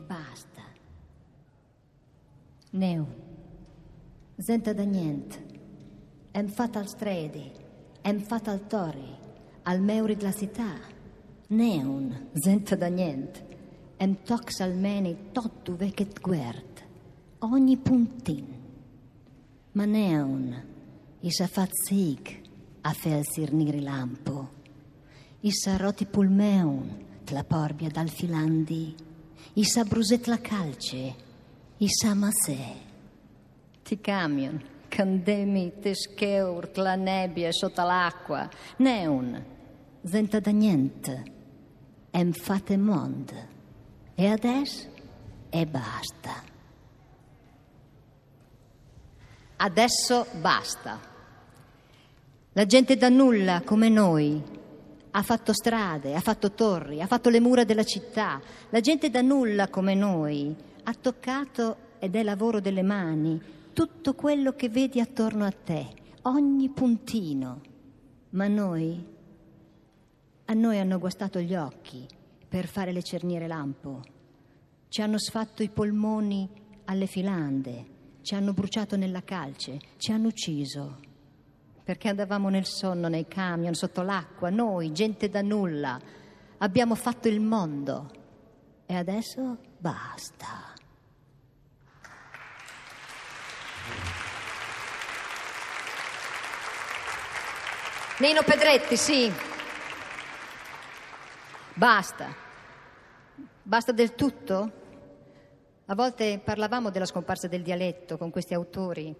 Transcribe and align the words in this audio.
e 0.00 0.06
basta. 0.06 0.62
Neu, 2.72 3.06
senta 4.38 4.72
da 4.72 4.84
niente, 4.84 5.38
hem 6.32 6.48
fatto 6.48 6.78
al 6.78 6.88
stredi, 6.88 7.50
hem 8.02 8.20
fatto 8.20 8.50
al 8.50 8.66
tori, 8.66 9.16
al 9.64 9.80
meuri 9.80 10.16
città, 10.18 10.78
neun, 11.48 12.30
senta 12.32 12.76
da 12.76 12.88
niente, 12.88 13.46
hem 13.98 14.22
tox 14.22 14.60
almeni 14.60 15.32
tottu 15.32 15.76
vechet 15.76 16.20
guert, 16.20 16.84
ogni 17.40 17.76
puntin. 17.76 18.58
Ma 19.72 19.84
neun, 19.84 20.54
is 21.20 21.40
a 21.40 21.46
fat 21.46 21.70
sig, 21.86 22.40
a 22.82 22.92
fel 22.92 23.24
sirniri 23.24 23.82
lampo, 23.82 24.48
is 25.40 25.66
a 25.66 25.76
roti 25.76 26.06
pulmeun, 26.06 27.06
tla 27.24 27.44
porbia 27.44 27.90
dal 27.90 28.08
filandi, 28.08 29.09
is 29.54 29.76
a 29.76 29.84
bruset 29.84 30.26
la 30.26 30.38
calce, 30.38 31.14
is 31.78 32.04
a 32.04 32.14
masè. 32.14 32.76
Ti 33.82 34.00
camion, 34.00 34.62
candemi 34.88 35.72
te 35.80 35.94
scheurt 35.94 36.76
la 36.76 36.94
nebbia 36.94 37.50
sotto 37.52 37.82
l'acqua, 37.82 38.48
neun, 38.78 39.44
senta 40.04 40.40
da 40.40 40.50
niente, 40.50 41.24
em 42.10 42.32
fate 42.32 42.76
mond, 42.76 43.32
e 44.14 44.26
adesso 44.26 44.88
e 45.50 45.66
basta. 45.66 46.42
Adesso 49.56 50.26
basta. 50.40 50.98
La 52.52 52.66
gente 52.66 52.96
da 52.96 53.08
nulla 53.08 53.62
come 53.62 53.88
noi 53.88 54.42
ha 55.12 55.22
fatto 55.22 55.52
strade, 55.52 56.14
ha 56.14 56.20
fatto 56.20 56.52
torri, 56.52 57.00
ha 57.00 57.06
fatto 57.06 57.30
le 57.30 57.40
mura 57.40 57.64
della 57.64 57.84
città. 57.84 58.40
La 58.70 58.80
gente 58.80 59.10
da 59.10 59.22
nulla 59.22 59.68
come 59.68 59.94
noi 59.94 60.54
ha 60.84 60.94
toccato 60.94 61.76
ed 61.98 62.14
è 62.14 62.22
lavoro 62.22 62.60
delle 62.60 62.82
mani 62.82 63.40
tutto 63.72 64.14
quello 64.14 64.52
che 64.52 64.68
vedi 64.68 65.00
attorno 65.00 65.44
a 65.44 65.52
te, 65.52 65.88
ogni 66.22 66.68
puntino. 66.70 67.60
Ma 68.30 68.46
noi, 68.46 69.04
a 70.44 70.52
noi 70.52 70.78
hanno 70.78 70.98
guastato 70.98 71.40
gli 71.40 71.54
occhi 71.54 72.06
per 72.48 72.66
fare 72.66 72.92
le 72.92 73.02
cerniere 73.02 73.46
lampo, 73.46 74.02
ci 74.88 75.02
hanno 75.02 75.18
sfatto 75.18 75.62
i 75.62 75.70
polmoni 75.70 76.48
alle 76.86 77.06
filande, 77.06 77.86
ci 78.22 78.34
hanno 78.34 78.52
bruciato 78.52 78.96
nella 78.96 79.22
calce, 79.22 79.78
ci 79.96 80.12
hanno 80.12 80.28
ucciso. 80.28 81.09
Perché 81.90 82.08
andavamo 82.08 82.50
nel 82.50 82.66
sonno, 82.66 83.08
nei 83.08 83.26
camion, 83.26 83.74
sotto 83.74 84.02
l'acqua, 84.02 84.48
noi, 84.48 84.92
gente 84.92 85.28
da 85.28 85.42
nulla, 85.42 85.98
abbiamo 86.58 86.94
fatto 86.94 87.26
il 87.26 87.40
mondo. 87.40 88.08
E 88.86 88.94
adesso 88.94 89.56
basta. 89.76 90.72
Nino 98.20 98.42
Pedretti, 98.44 98.96
sì. 98.96 99.32
Basta. 101.74 102.32
Basta 103.64 103.90
del 103.90 104.14
tutto? 104.14 104.72
A 105.86 105.94
volte 105.96 106.38
parlavamo 106.38 106.90
della 106.90 107.04
scomparsa 107.04 107.48
del 107.48 107.62
dialetto 107.62 108.16
con 108.16 108.30
questi 108.30 108.54
autori, 108.54 109.12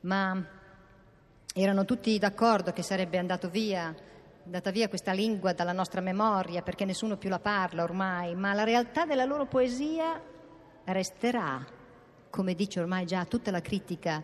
ma 0.00 0.62
erano 1.56 1.84
tutti 1.84 2.18
d'accordo 2.18 2.72
che 2.72 2.82
sarebbe 2.82 3.16
andato 3.16 3.48
via, 3.48 3.94
andata 4.44 4.72
via 4.72 4.88
questa 4.88 5.12
lingua 5.12 5.52
dalla 5.52 5.72
nostra 5.72 6.00
memoria 6.00 6.62
perché 6.62 6.84
nessuno 6.84 7.16
più 7.16 7.28
la 7.28 7.38
parla 7.38 7.84
ormai, 7.84 8.34
ma 8.34 8.52
la 8.54 8.64
realtà 8.64 9.06
della 9.06 9.24
loro 9.24 9.46
poesia 9.46 10.20
resterà, 10.86 11.64
come 12.28 12.54
dice 12.54 12.80
ormai 12.80 13.06
già 13.06 13.24
tutta 13.24 13.52
la 13.52 13.60
critica 13.60 14.20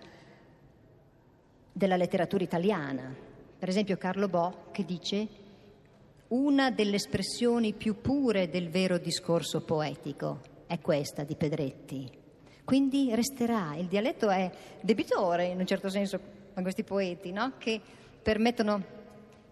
della 1.73 1.97
letteratura 1.97 2.43
italiana. 2.43 3.15
Per 3.57 3.69
esempio 3.69 3.97
Carlo 3.97 4.27
Bo 4.27 4.65
che 4.73 4.85
dice 4.85 5.29
una 6.29 6.73
delle 6.73 6.97
espressioni 6.97 7.75
più 7.75 8.01
pure 8.01 8.49
del 8.51 8.71
vero 8.71 8.99
discorso 8.99 9.61
poetico 9.61 10.41
è 10.67 10.81
questa 10.81 11.23
di 11.23 11.37
Pedretti. 11.37 12.11
Quindi 12.65 13.15
resterà, 13.15 13.77
il 13.77 13.87
dialetto 13.87 14.29
è 14.31 14.51
debitore 14.81 15.47
in 15.47 15.61
un 15.61 15.67
certo 15.67 15.89
senso 15.89 16.39
a 16.55 16.63
questi 16.63 16.85
poeti, 16.85 17.33
no? 17.33 17.53
che 17.59 17.81
permettono 18.23 18.99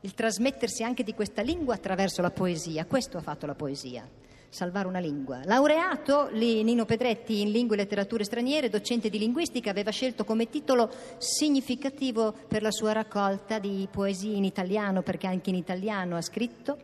il 0.00 0.14
trasmettersi 0.14 0.82
anche 0.82 1.03
di 1.03 1.14
questa 1.14 1.42
lingua 1.42 1.75
attraverso 1.75 2.22
la 2.22 2.31
poesia. 2.31 2.86
Questo 2.86 3.19
ha 3.19 3.22
fatto 3.22 3.47
la 3.47 3.54
poesia 3.54 4.09
salvare 4.50 4.88
una 4.88 4.98
lingua. 4.98 5.42
Laureato 5.44 6.31
Nino 6.32 6.84
Pedretti 6.84 7.42
in 7.42 7.50
lingue 7.50 7.76
e 7.76 7.81
letterature 7.81 8.25
straniere, 8.25 8.69
docente 8.69 9.08
di 9.10 9.19
linguistica, 9.19 9.70
aveva 9.70 9.91
scelto 9.91 10.25
come 10.25 10.48
titolo 10.48 10.91
significativo 11.19 12.32
per 12.32 12.62
la 12.62 12.70
sua 12.70 12.92
raccolta 12.92 13.58
di 13.58 13.87
poesie 13.91 14.37
in 14.37 14.44
italiano, 14.44 15.03
perché 15.03 15.26
anche 15.26 15.50
in 15.50 15.56
italiano 15.56 16.16
ha 16.16 16.22
scritto 16.22 16.78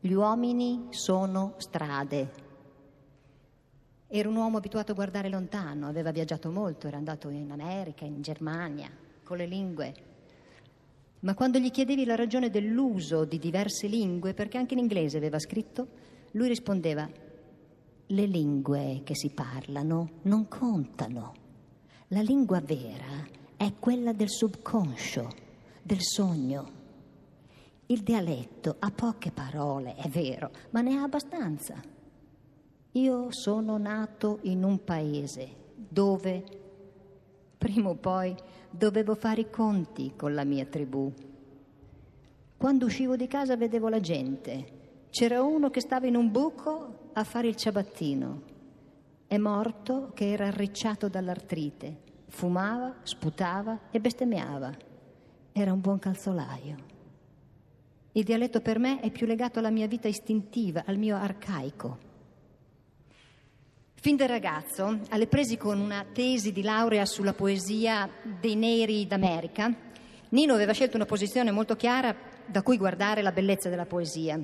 Gli 0.00 0.12
uomini 0.12 0.88
sono 0.90 1.54
strade. 1.58 2.42
Era 4.06 4.28
un 4.28 4.36
uomo 4.36 4.58
abituato 4.58 4.92
a 4.92 4.94
guardare 4.94 5.28
lontano, 5.28 5.88
aveva 5.88 6.12
viaggiato 6.12 6.50
molto, 6.50 6.86
era 6.86 6.98
andato 6.98 7.30
in 7.30 7.50
America, 7.50 8.04
in 8.04 8.20
Germania, 8.20 8.88
con 9.24 9.38
le 9.38 9.46
lingue. 9.46 9.94
Ma 11.20 11.34
quando 11.34 11.58
gli 11.58 11.70
chiedevi 11.70 12.04
la 12.04 12.14
ragione 12.14 12.50
dell'uso 12.50 13.24
di 13.24 13.38
diverse 13.38 13.88
lingue, 13.88 14.34
perché 14.34 14.58
anche 14.58 14.74
in 14.74 14.80
inglese 14.80 15.16
aveva 15.16 15.38
scritto, 15.38 15.88
lui 16.32 16.48
rispondeva, 16.48 17.08
le 18.06 18.26
lingue 18.26 19.00
che 19.02 19.16
si 19.16 19.30
parlano 19.30 20.20
non 20.22 20.46
contano. 20.46 21.32
La 22.08 22.20
lingua 22.20 22.60
vera 22.60 23.26
è 23.56 23.72
quella 23.78 24.12
del 24.12 24.28
subconscio, 24.28 25.30
del 25.82 26.02
sogno. 26.02 26.82
Il 27.86 28.02
dialetto 28.02 28.76
ha 28.78 28.90
poche 28.90 29.30
parole, 29.30 29.94
è 29.94 30.08
vero, 30.08 30.50
ma 30.70 30.82
ne 30.82 30.96
ha 30.98 31.02
abbastanza. 31.02 31.80
Io 32.92 33.26
sono 33.30 33.78
nato 33.78 34.38
in 34.42 34.62
un 34.62 34.84
paese 34.84 35.62
dove, 35.88 36.44
prima 37.64 37.88
o 37.88 37.94
poi, 37.94 38.36
dovevo 38.68 39.14
fare 39.14 39.40
i 39.40 39.48
conti 39.48 40.12
con 40.14 40.34
la 40.34 40.44
mia 40.44 40.66
tribù. 40.66 41.10
Quando 42.58 42.84
uscivo 42.84 43.16
di 43.16 43.26
casa 43.26 43.56
vedevo 43.56 43.88
la 43.88 44.00
gente 44.00 45.06
c'era 45.08 45.42
uno 45.42 45.70
che 45.70 45.80
stava 45.80 46.06
in 46.06 46.14
un 46.14 46.30
buco 46.30 47.08
a 47.14 47.24
fare 47.24 47.48
il 47.48 47.56
ciabattino. 47.56 48.42
È 49.26 49.38
morto 49.38 50.10
che 50.12 50.30
era 50.30 50.48
arricciato 50.48 51.08
dall'artrite. 51.08 52.02
Fumava, 52.26 52.96
sputava 53.02 53.88
e 53.90 53.98
bestemmiava. 53.98 54.70
Era 55.50 55.72
un 55.72 55.80
buon 55.80 55.98
calzolaio. 55.98 56.76
Il 58.12 58.24
dialetto 58.24 58.60
per 58.60 58.78
me 58.78 59.00
è 59.00 59.10
più 59.10 59.26
legato 59.26 59.58
alla 59.58 59.70
mia 59.70 59.86
vita 59.86 60.06
istintiva, 60.06 60.82
al 60.84 60.98
mio 60.98 61.16
arcaico. 61.16 62.12
Fin 64.04 64.16
da 64.16 64.26
ragazzo, 64.26 64.98
alle 65.08 65.26
presi 65.26 65.56
con 65.56 65.80
una 65.80 66.04
tesi 66.12 66.52
di 66.52 66.60
laurea 66.60 67.06
sulla 67.06 67.32
poesia 67.32 68.06
dei 68.38 68.54
neri 68.54 69.06
d'America, 69.06 69.74
Nino 70.28 70.52
aveva 70.52 70.72
scelto 70.72 70.96
una 70.96 71.06
posizione 71.06 71.50
molto 71.50 71.74
chiara 71.74 72.14
da 72.44 72.62
cui 72.62 72.76
guardare 72.76 73.22
la 73.22 73.32
bellezza 73.32 73.70
della 73.70 73.86
poesia 73.86 74.38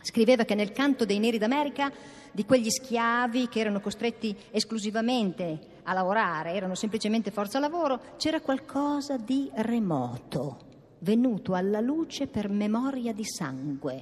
Scriveva 0.00 0.44
che 0.44 0.54
nel 0.54 0.70
canto 0.70 1.04
dei 1.04 1.18
neri 1.18 1.36
d'America, 1.36 1.90
di 2.30 2.44
quegli 2.44 2.70
schiavi 2.70 3.48
che 3.48 3.58
erano 3.58 3.80
costretti 3.80 4.36
esclusivamente 4.52 5.58
a 5.82 5.92
lavorare, 5.92 6.52
erano 6.52 6.76
semplicemente 6.76 7.32
forza 7.32 7.58
lavoro, 7.58 8.14
c'era 8.18 8.40
qualcosa 8.40 9.16
di 9.16 9.50
remoto, 9.52 10.58
venuto 11.00 11.54
alla 11.54 11.80
luce 11.80 12.28
per 12.28 12.48
memoria 12.48 13.12
di 13.12 13.24
sangue, 13.24 14.00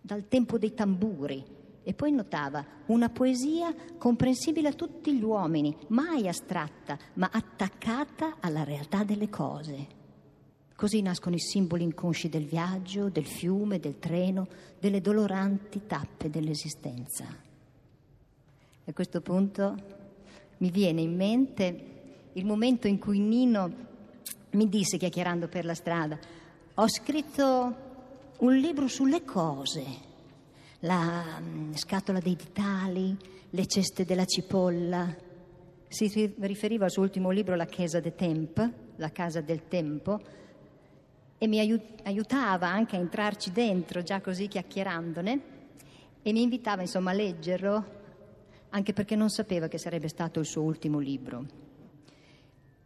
dal 0.00 0.26
tempo 0.28 0.56
dei 0.56 0.72
tamburi. 0.72 1.55
E 1.88 1.94
poi 1.94 2.10
notava 2.10 2.66
una 2.86 3.08
poesia 3.10 3.72
comprensibile 3.96 4.66
a 4.66 4.72
tutti 4.72 5.14
gli 5.14 5.22
uomini, 5.22 5.72
mai 5.90 6.26
astratta, 6.26 6.98
ma 7.12 7.30
attaccata 7.32 8.38
alla 8.40 8.64
realtà 8.64 9.04
delle 9.04 9.28
cose. 9.28 9.86
Così 10.74 11.00
nascono 11.00 11.36
i 11.36 11.38
simboli 11.38 11.84
inconsci 11.84 12.28
del 12.28 12.44
viaggio, 12.44 13.08
del 13.08 13.24
fiume, 13.24 13.78
del 13.78 14.00
treno, 14.00 14.48
delle 14.80 15.00
doloranti 15.00 15.86
tappe 15.86 16.28
dell'esistenza. 16.28 17.24
A 18.84 18.92
questo 18.92 19.20
punto 19.20 19.76
mi 20.56 20.72
viene 20.72 21.02
in 21.02 21.14
mente 21.14 21.84
il 22.32 22.44
momento 22.44 22.88
in 22.88 22.98
cui 22.98 23.20
Nino 23.20 23.72
mi 24.50 24.68
disse, 24.68 24.96
chiacchierando 24.98 25.46
per 25.46 25.64
la 25.64 25.74
strada, 25.74 26.18
ho 26.74 26.88
scritto 26.88 27.76
un 28.38 28.56
libro 28.56 28.88
sulle 28.88 29.22
cose, 29.22 29.84
la 30.80 31.40
mm, 31.40 31.72
scatola 31.74 32.18
dei 32.18 32.36
ditali, 32.36 33.16
le 33.50 33.66
ceste 33.66 34.04
della 34.04 34.24
cipolla. 34.24 35.14
Si 35.88 36.34
riferiva 36.40 36.84
al 36.84 36.90
suo 36.90 37.02
ultimo 37.02 37.30
libro 37.30 37.54
La 37.54 37.66
Chiesa 37.66 38.00
de 38.00 38.14
Temp, 38.14 38.70
la 38.96 39.10
casa 39.10 39.40
del 39.40 39.68
tempo, 39.68 40.20
e 41.38 41.46
mi 41.46 41.60
aiutava 41.60 42.68
anche 42.68 42.96
a 42.96 42.98
entrarci 42.98 43.52
dentro, 43.52 44.02
già 44.02 44.20
così 44.20 44.48
chiacchierandone, 44.48 45.40
e 46.22 46.32
mi 46.32 46.42
invitava 46.42 46.82
insomma 46.82 47.12
a 47.12 47.14
leggerlo 47.14 47.94
anche 48.70 48.92
perché 48.92 49.16
non 49.16 49.30
sapeva 49.30 49.68
che 49.68 49.78
sarebbe 49.78 50.08
stato 50.08 50.40
il 50.40 50.46
suo 50.46 50.62
ultimo 50.62 50.98
libro. 50.98 51.46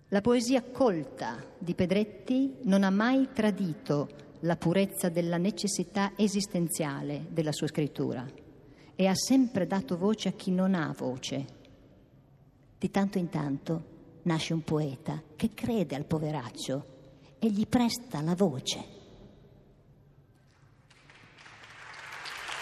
La 0.08 0.20
poesia 0.20 0.62
colta 0.62 1.42
di 1.56 1.74
Pedretti 1.74 2.58
non 2.62 2.82
ha 2.84 2.90
mai 2.90 3.28
tradito 3.32 4.08
la 4.40 4.56
purezza 4.56 5.08
della 5.08 5.36
necessità 5.36 6.12
esistenziale 6.16 7.26
della 7.28 7.52
sua 7.52 7.66
scrittura 7.66 8.26
e 8.94 9.06
ha 9.06 9.14
sempre 9.14 9.66
dato 9.66 9.96
voce 9.96 10.28
a 10.28 10.32
chi 10.32 10.50
non 10.50 10.74
ha 10.74 10.94
voce. 10.96 11.58
Di 12.78 12.90
tanto 12.90 13.18
in 13.18 13.28
tanto 13.28 13.84
nasce 14.22 14.52
un 14.52 14.62
poeta 14.62 15.22
che 15.36 15.50
crede 15.54 15.96
al 15.96 16.04
poveraccio 16.04 16.86
e 17.38 17.50
gli 17.50 17.66
presta 17.66 18.20
la 18.20 18.34
voce. 18.34 18.98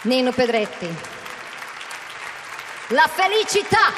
Nino 0.03 0.31
Pedretti. 0.31 0.87
La 2.89 3.07
felicità. 3.07 3.91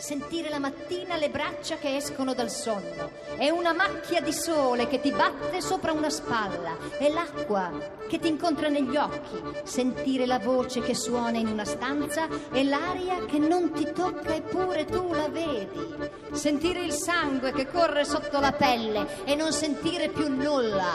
Sentire 0.00 0.48
la 0.48 0.58
mattina 0.58 1.16
le 1.16 1.28
braccia 1.28 1.76
che 1.76 1.94
escono 1.96 2.32
dal 2.32 2.50
sonno. 2.50 3.10
È 3.36 3.50
una 3.50 3.74
macchia 3.74 4.22
di 4.22 4.32
sole 4.32 4.88
che 4.88 4.98
ti 4.98 5.12
batte 5.12 5.60
sopra 5.60 5.92
una 5.92 6.08
spalla. 6.08 6.74
È 6.98 7.06
l'acqua 7.10 7.70
che 8.08 8.18
ti 8.18 8.26
incontra 8.26 8.68
negli 8.68 8.96
occhi. 8.96 9.42
Sentire 9.62 10.24
la 10.24 10.38
voce 10.38 10.80
che 10.80 10.94
suona 10.94 11.36
in 11.36 11.48
una 11.48 11.66
stanza 11.66 12.26
e 12.50 12.64
l'aria 12.64 13.26
che 13.26 13.38
non 13.38 13.72
ti 13.72 13.92
tocca 13.92 14.34
eppure 14.34 14.86
tu 14.86 15.12
la 15.12 15.28
vedi. 15.28 15.94
Sentire 16.32 16.80
il 16.80 16.92
sangue 16.92 17.52
che 17.52 17.70
corre 17.70 18.06
sotto 18.06 18.40
la 18.40 18.52
pelle 18.52 19.24
e 19.24 19.34
non 19.34 19.52
sentire 19.52 20.08
più 20.08 20.28
nulla. 20.28 20.92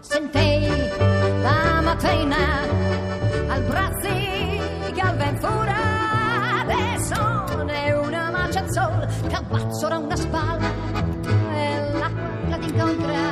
Sentei 0.00 0.88
la 1.42 1.80
mattina 1.82 2.62
al 3.48 3.62
braccio 3.62 4.17
fora 5.40 6.60
adesso 6.60 7.66
è 7.66 7.96
una 7.96 8.30
macia 8.30 8.60
al 8.60 8.70
sol 8.70 9.06
capazzora 9.28 9.98
una 9.98 10.16
spalla 10.16 10.70
e 11.52 11.92
l'acqua 11.92 12.58
ti 12.58 12.68
incontra 12.70 13.27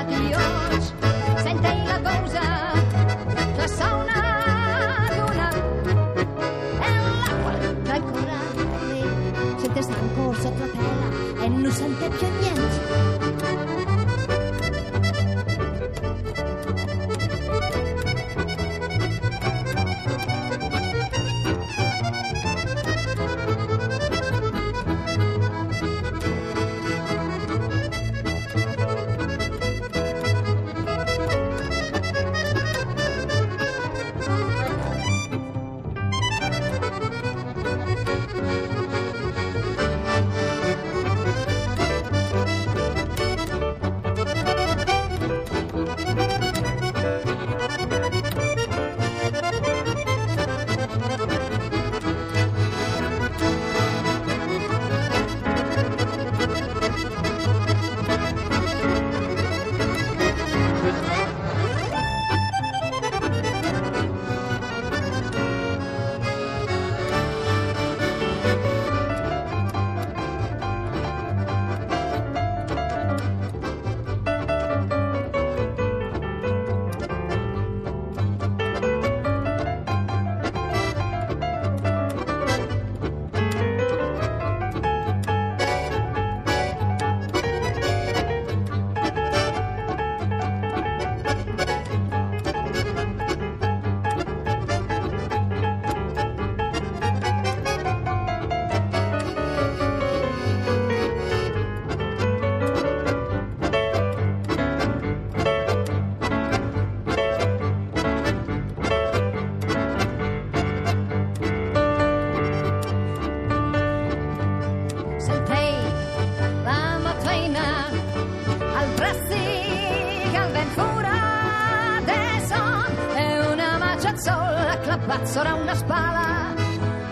Pazzola 125.05 125.55
una 125.55 125.75
spalla 125.75 126.55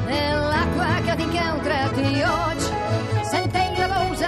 nell'acqua 0.07 0.87
che 1.05 1.17
ti 1.17 1.23
incontra 1.23 1.89
di 1.93 2.23
oggi 2.23 2.75
la 3.77 3.87
voce 3.87 4.27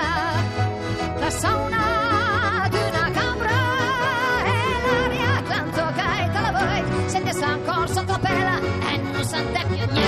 la 1.19 1.31
sauna 1.31 2.69
di 2.71 2.77
una 2.77 3.11
cabra 3.11 3.59
e 4.45 4.53
l'aria 4.85 5.43
tanto 5.49 5.83
che 5.95 6.31
te 6.33 6.41
la 6.41 6.53
vuoi 6.53 7.09
senti 7.09 7.33
sta 7.33 7.47
ancora 7.47 7.87
sotto 7.87 8.19
pela 8.21 8.59
e 8.61 8.97
non 8.99 9.25
sente 9.25 9.65
più 9.67 9.77
niente 9.77 10.06